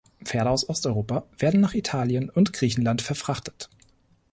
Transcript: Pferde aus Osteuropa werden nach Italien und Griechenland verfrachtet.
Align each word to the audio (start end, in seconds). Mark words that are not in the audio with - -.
Pferde 0.23 0.49
aus 0.49 0.67
Osteuropa 0.67 1.27
werden 1.37 1.61
nach 1.61 1.75
Italien 1.75 2.31
und 2.31 2.53
Griechenland 2.53 3.03
verfrachtet. 3.03 3.69